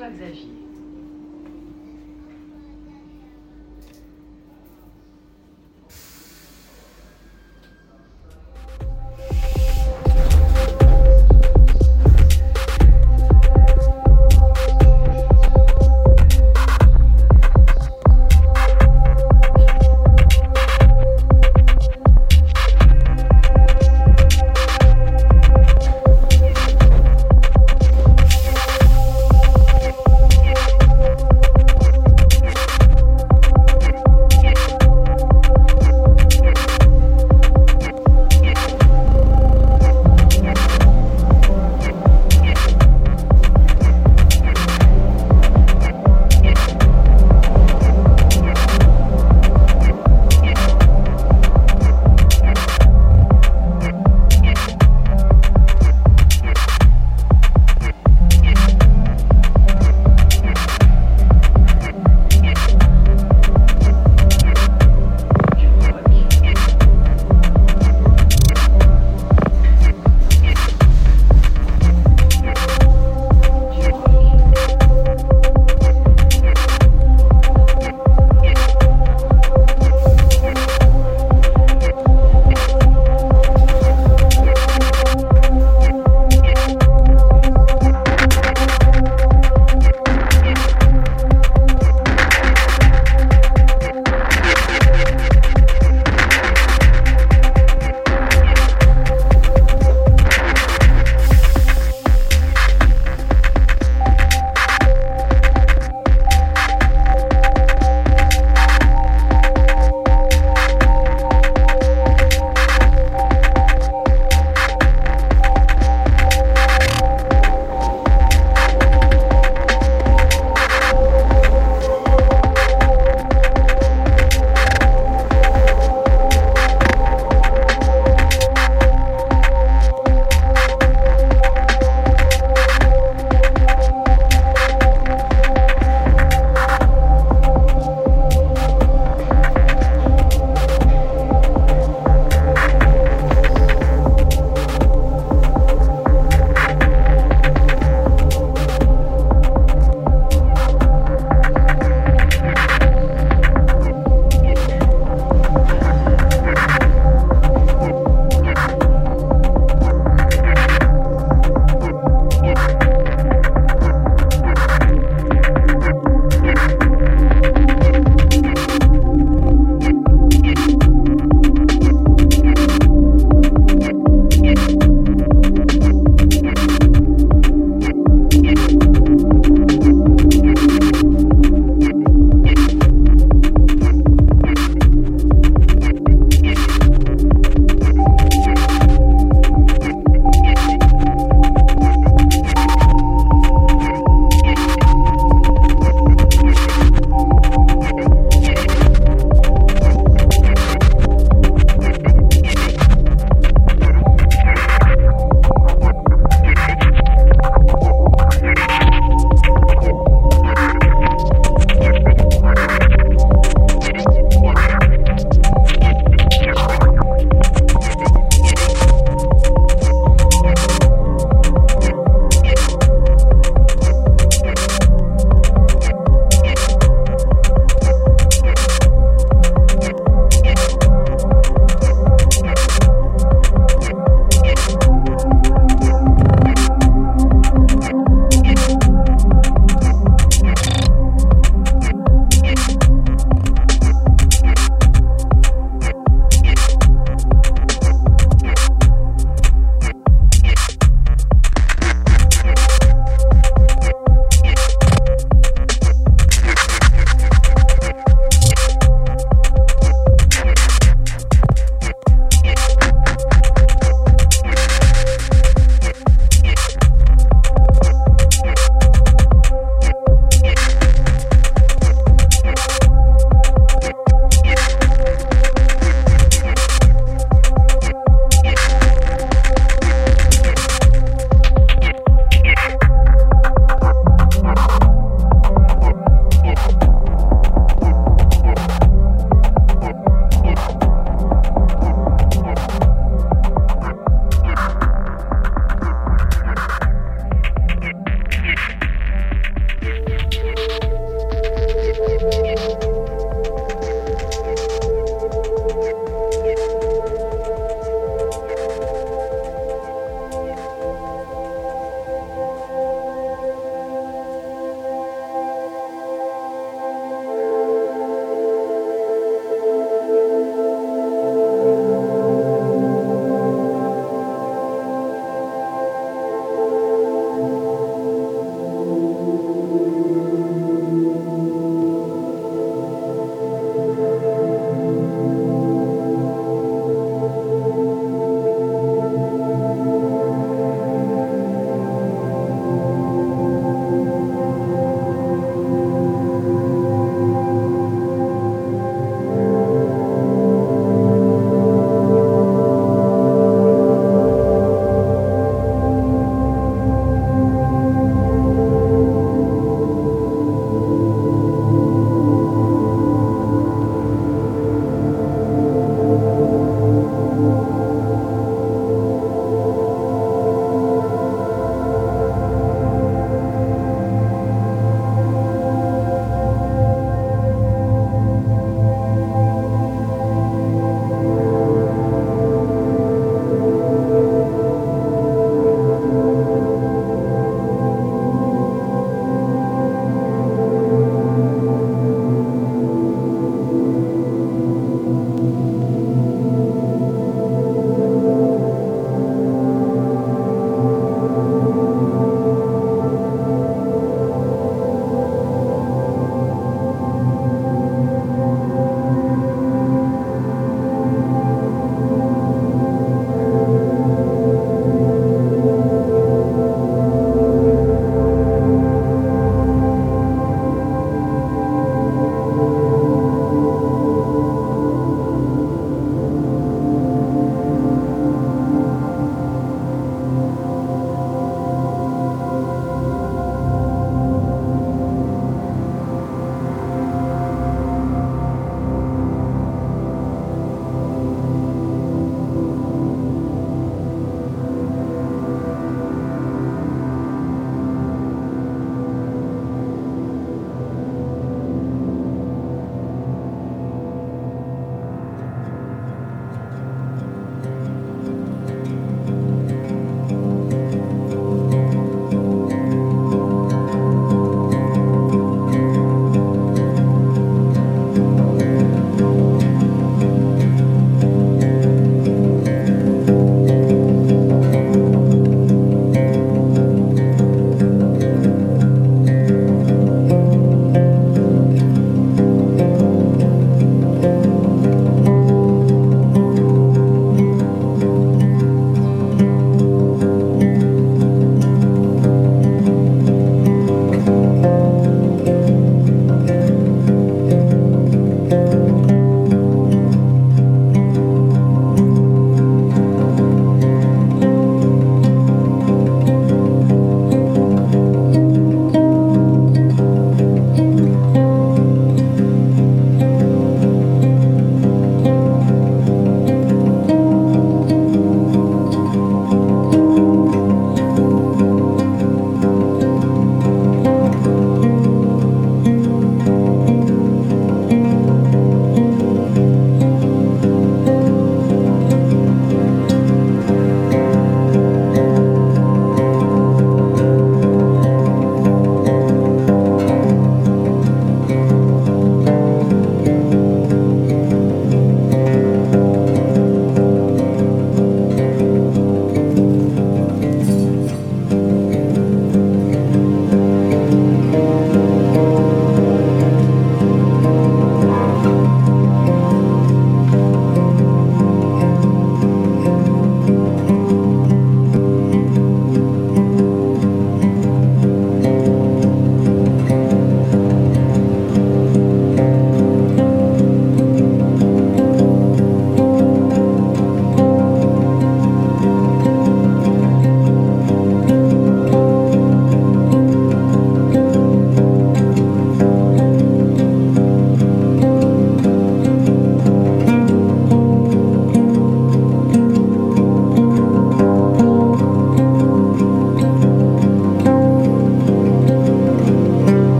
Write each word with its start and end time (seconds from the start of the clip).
X, 0.00 0.10
Y, 0.18 0.29
Z. 0.29 0.29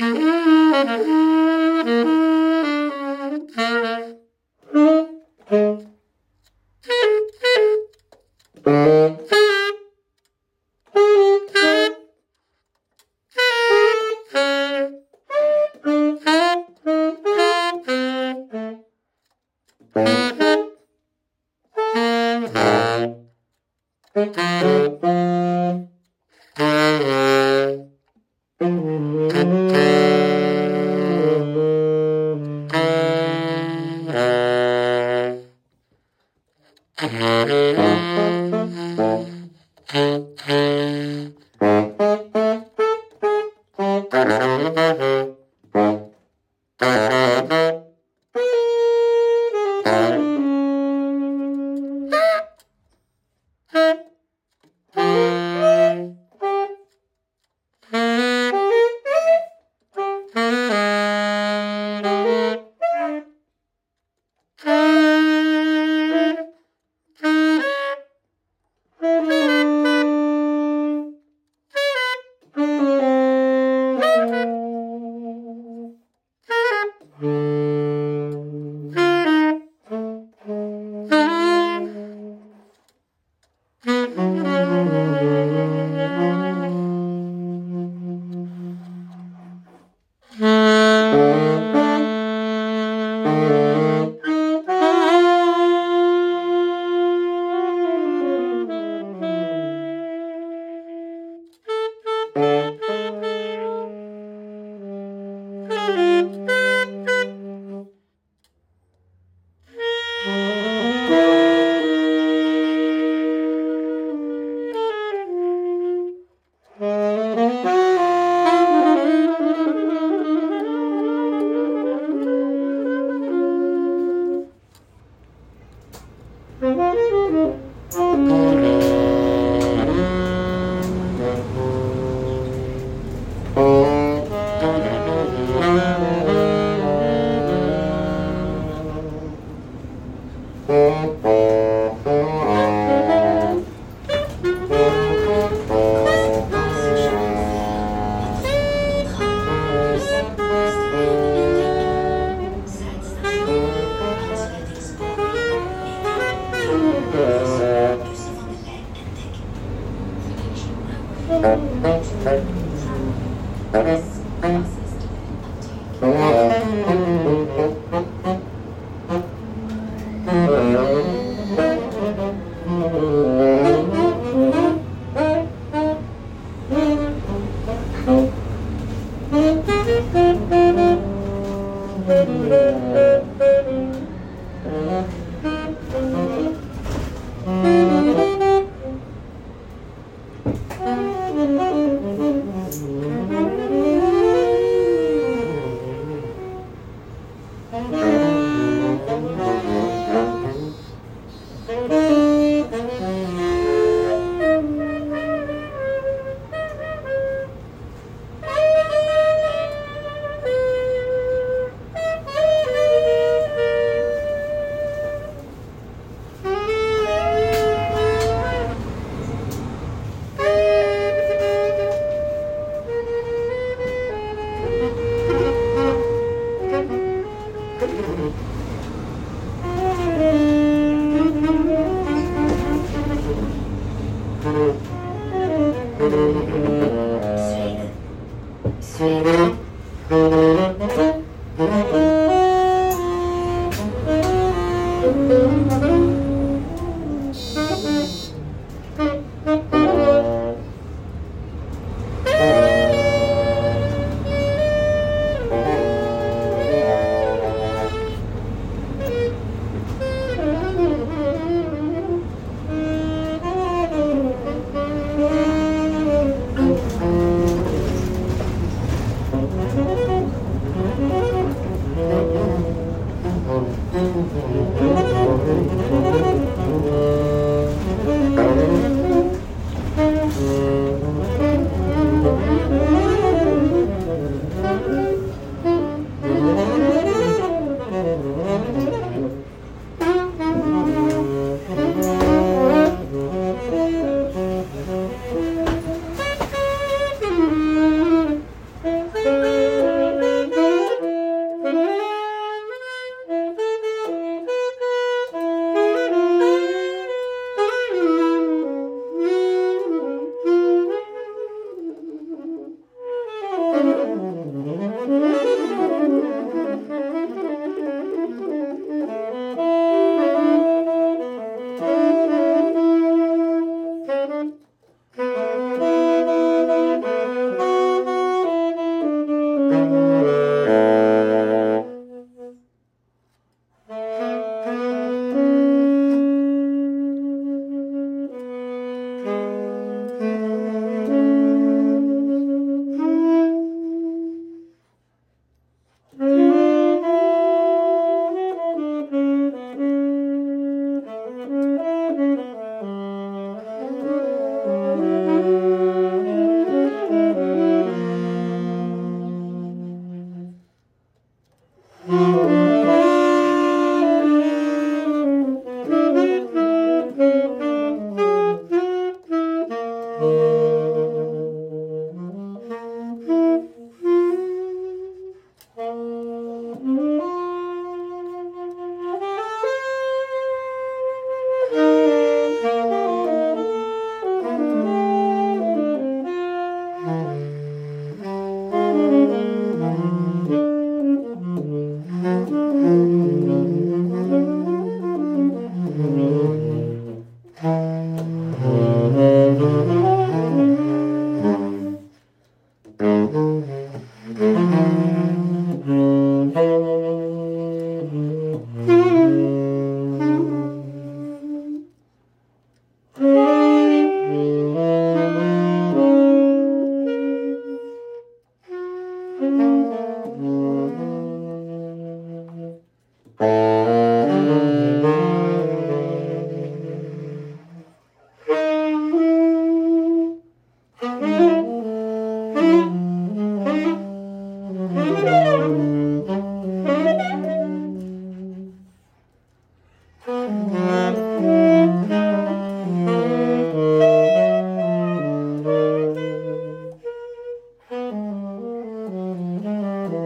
Mm-hmm. 0.00 1.28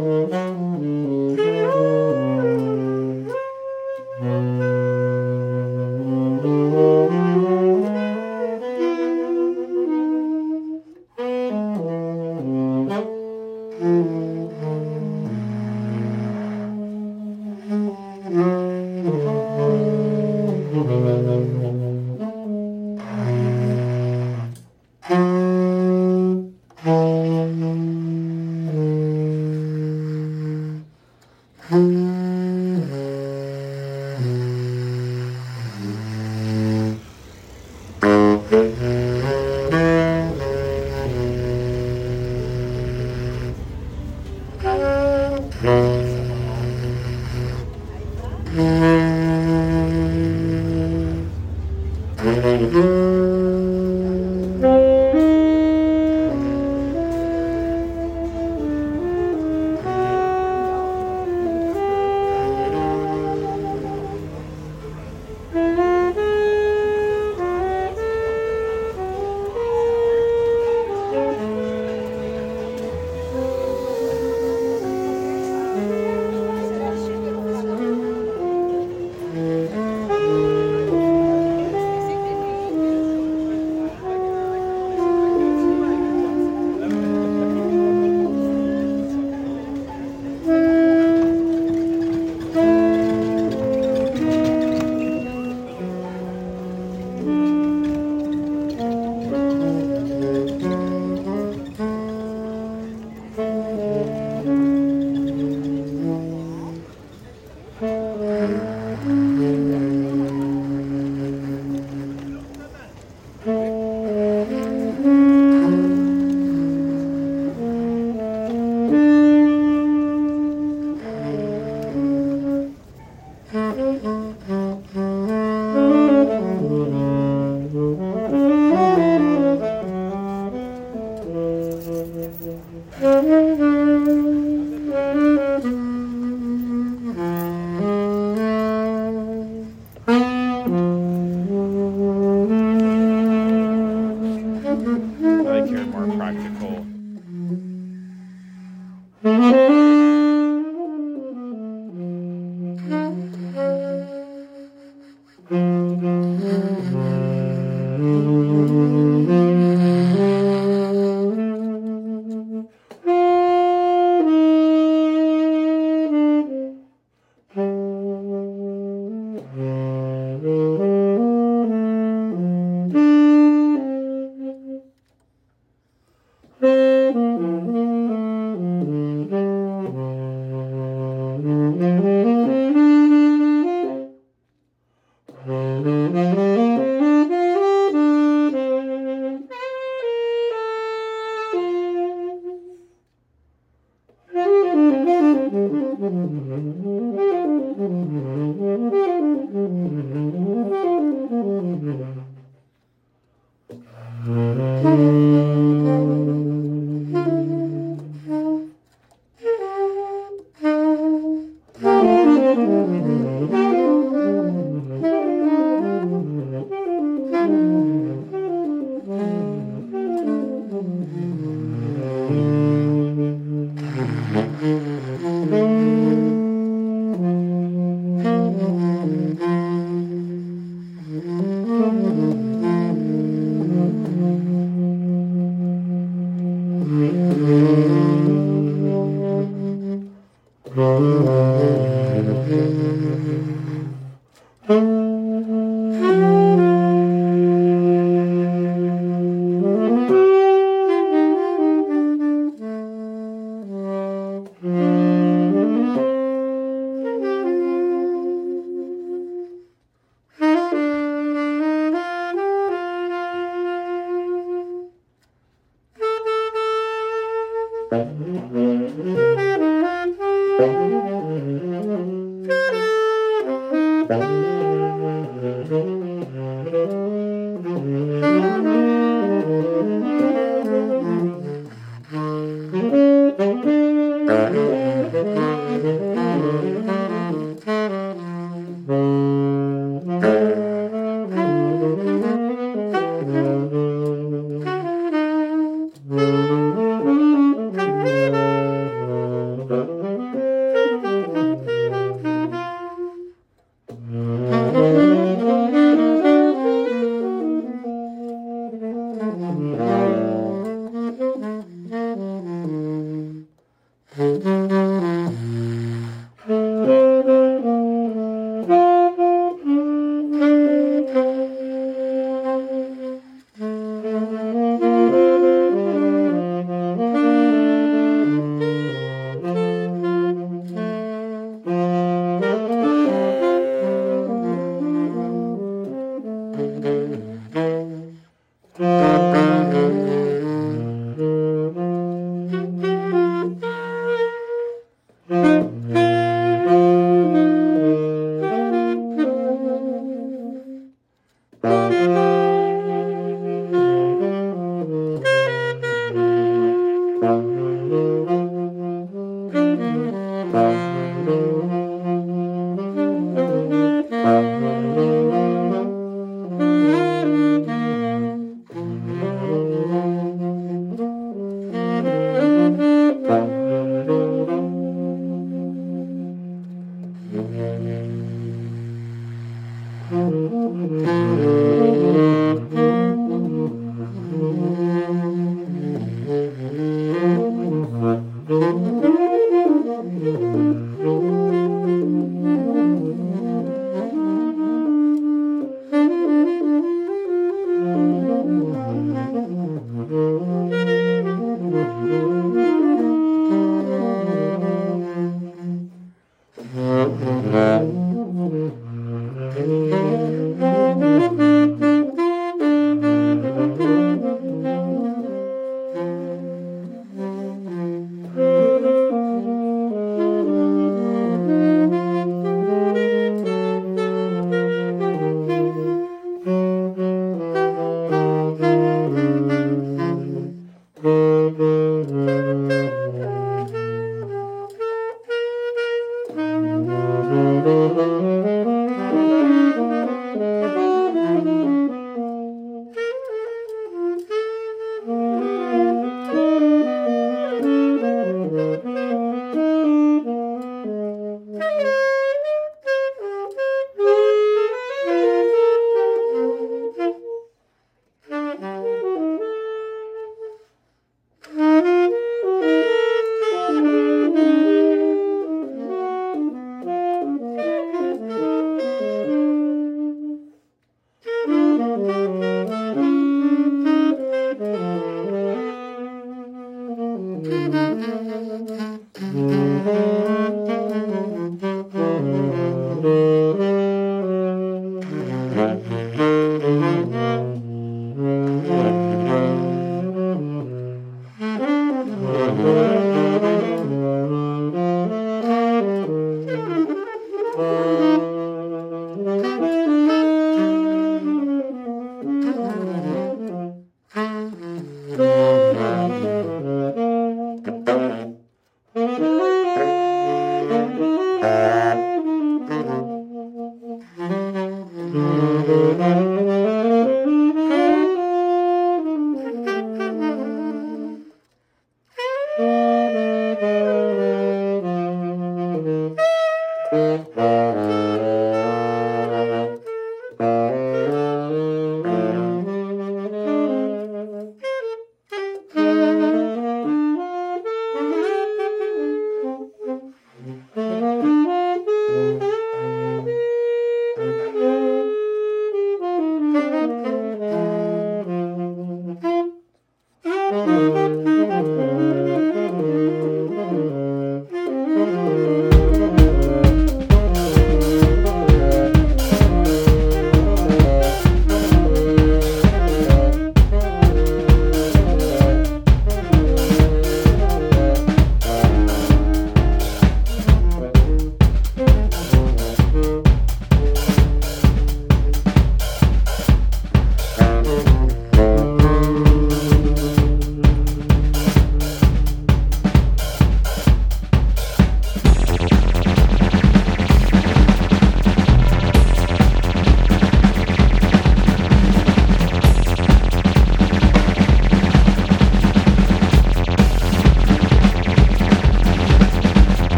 Gracias. 0.00 0.97